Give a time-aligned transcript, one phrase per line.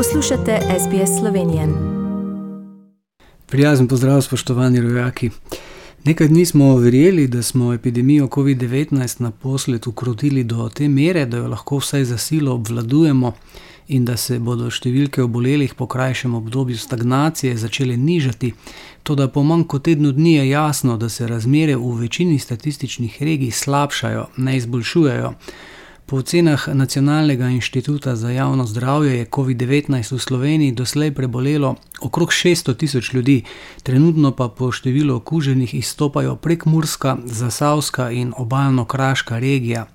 [0.00, 1.68] Poslušate SBS Slovenijo.
[3.46, 5.30] Prijazen pozdrav, spoštovani rojaki.
[6.04, 11.48] Nekaj dni smo verjeli, da smo epidemijo COVID-19 naposled ukrotili do te mere, da jo
[11.48, 13.32] lahko vsaj za silo obvladujemo
[13.88, 18.54] in da se bodo številke obolelih po krajšem obdobju stagnacije začele nižati.
[19.02, 23.50] Toda po manj kot tednu dni je jasno, da se razmere v večini statističnih regij
[23.50, 25.34] slabšajo, ne izboljšujejo.
[26.10, 32.76] Po ocenah Nacionalnega inštituta za javno zdravje je COVID-19 v Sloveniji doslej prebolelo okrog 600
[32.76, 33.44] tisoč ljudi,
[33.82, 39.86] trenutno pa po številu okuženih izstopajo prekmurska, zasavska in obaljno-kraška regija.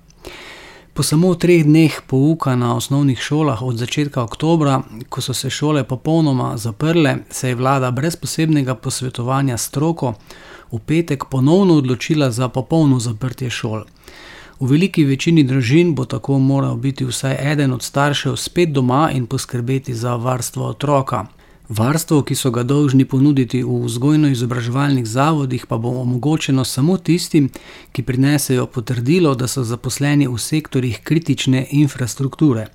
[0.94, 5.84] Po samo treh dneh pouka na osnovnih šolah od začetka oktobra, ko so se šole
[5.84, 10.14] popolnoma zaprle, se je vlada brez posebnega posvetovanja s stroko
[10.72, 13.84] v petek ponovno odločila za popolno zaprtje šol.
[14.60, 19.26] V veliki večini družin bo tako moral biti vsaj eden od staršev spet doma in
[19.26, 21.26] poskrbeti za varstvo otroka.
[21.68, 27.50] Varstvo, ki so ga dolžni ponuditi v vzgojno-izobraževalnih zavodih, pa bo omogočeno samo tistim,
[27.92, 32.66] ki prinesejo potrdilo, da so zaposleni v sektorjih kritične infrastrukture.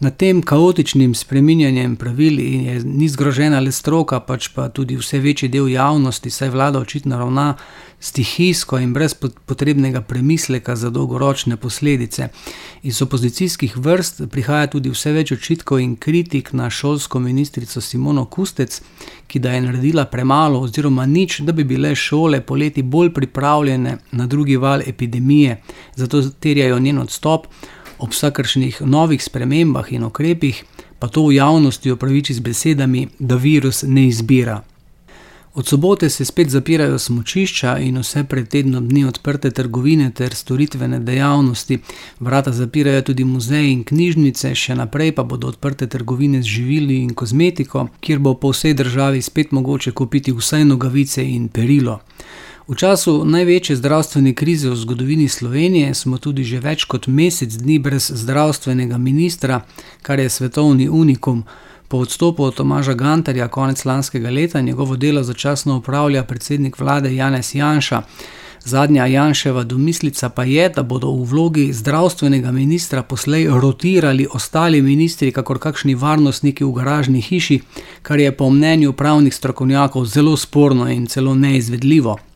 [0.00, 5.48] Nad tem kaotičnim spreminjanjem pravil je ni zgrožena le stroka, pač pa tudi vse večji
[5.52, 7.54] del javnosti, saj vlada očitno ravna
[8.00, 9.14] stihijsko in brez
[9.46, 12.28] potrebnega premisleka za dolgoročne posledice.
[12.82, 18.80] Iz opozicijskih vrst prihaja tudi vse več očitkov in kritik na šolsko ministrico Simono Kustec,
[19.26, 24.26] ki da je naredila premalo oziroma nič, da bi bile šole poleti bolj pripravljene na
[24.26, 25.60] drugi val epidemije,
[25.96, 27.46] zato terjajo njen odstop
[28.00, 30.64] ob vsakršnih novih spremembah in ukrepih,
[30.98, 34.62] pa to v javnosti opraviči z besedami, da virus ne izbira.
[35.54, 41.00] Od sobote se spet zapirajo smočišča in vse pred tednom dni odprte trgovine ter storitvene
[41.00, 41.78] dejavnosti.
[42.20, 47.14] Vrata zapirajo tudi muzeji in knjižnice, še naprej pa bodo odprte trgovine z živili in
[47.14, 51.98] kozmetiko, kjer bo po vsej državi spet mogoče kupiti vsaj nogavice in perilo.
[52.70, 57.78] V času največje zdravstvene krize v zgodovini Slovenije smo tudi že več kot mesec dni
[57.82, 59.64] brez zdravstvenega ministra,
[60.06, 61.42] kar je svetovni unikum.
[61.88, 67.54] Po odstopu od Tomaža Gantarja konec lanskega leta njegovo delo začasno upravlja predsednik vlade Janez
[67.54, 68.02] Janša.
[68.64, 75.32] Zadnja Janševa domislica pa je, da bodo v vlogi zdravstvenega ministra poslej rotirali ostali ministri,
[75.32, 77.60] kakor kakšni varnostniki v garažni hiši,
[78.02, 82.29] kar je po mnenju pravnih strokovnjakov zelo sporno in celo neizvedljivo.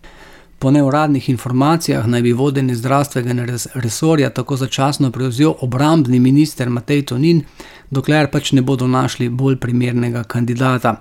[0.59, 7.43] Po neuradnih informacijah naj bi vodenje zdravstvenega resorja tako začasno prevzel obrambni minister Matej Tonin,
[7.91, 10.97] dokler pač ne bodo našli bolj primernega kandidata.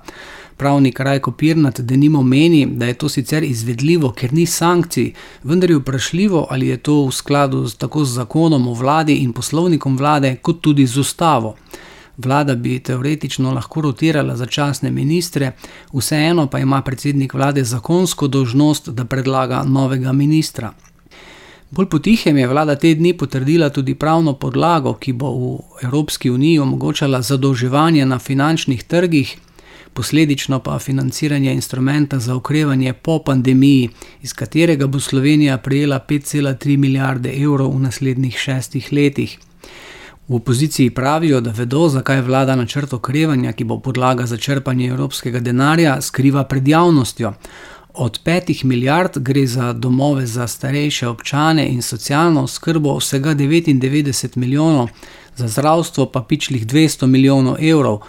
[0.57, 5.77] Pravnik Rajko Pirnat denimo meni, da je to sicer izvedljivo, ker ni sankcij, vendar je
[5.77, 10.35] vprašljivo, ali je to v skladu z tako z zakonom o vladi in poslovnikom vlade,
[10.41, 11.55] kot tudi z ustavo.
[12.18, 15.51] Vlada bi teoretično lahko rotirala začasne ministre,
[15.94, 20.74] vseeno pa ima predsednik vlade zakonsko dožnost, da predlaga novega ministra.
[21.72, 26.59] Bolj potihem je vlada te dni potrdila tudi pravno podlago, ki bo v Evropski uniji
[26.59, 29.38] omogočala zadolževanje na finančnih trgih,
[29.94, 33.90] posledično pa financiranje instrumenta za okrevanje po pandemiji,
[34.22, 39.40] iz katerega bo Slovenija prejela 5,3 milijarde evrov v naslednjih šestih letih.
[40.28, 45.39] V opoziciji pravijo, da vedo, zakaj vlada načrt okrevanja, ki bo podlaga za črpanje evropskega
[45.39, 47.34] denarja, skriva pred javnostjo.
[47.94, 54.88] Od petih milijard gre za domove za starejše občane in socialno skrbo vsega 99 milijonov,
[55.35, 58.00] za zdravstvo pa pičlih 200 milijonov evrov.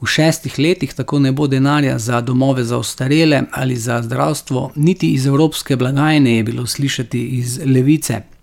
[0.00, 5.12] V šestih letih tako ne bo denarja za domove za ostarele ali za zdravstvo, niti
[5.12, 8.33] iz evropske blagajne je bilo slišati iz levice.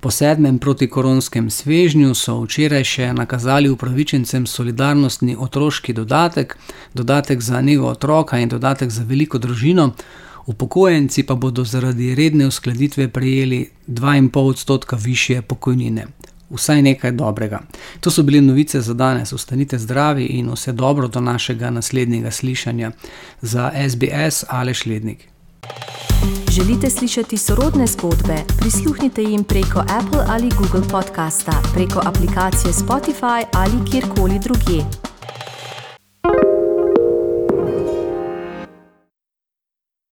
[0.00, 6.54] Po sedmem protikoronskem svežnju so včeraj še nakazali upravičencem solidarnostni otroški dodatek,
[6.94, 9.90] dodatek za nego otroka in dodatek za veliko družino,
[10.46, 16.06] upokojenci pa bodo zaradi redne uskladitve prejeli 2,5 odstotka više pokojnine.
[16.50, 17.60] Vsaj nekaj dobrega.
[18.00, 19.32] To so bile novice za danes.
[19.32, 22.92] Ostanite zdravi in vse dobro do našega naslednjega slišanja.
[23.42, 25.28] Za SBS ali Šlednik.
[26.50, 28.36] Želite slišati sorodne zgodbe?
[28.58, 35.07] Prisluhnite jim preko Apple ali Google podcasta, preko aplikacije Spotify ali kjerkoli drugje.